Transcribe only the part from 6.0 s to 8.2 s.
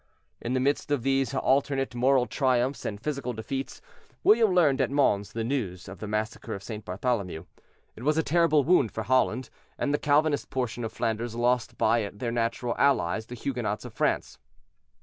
massacre of St. Bartholomew. It was